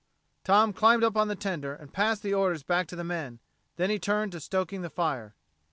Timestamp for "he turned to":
3.91-4.39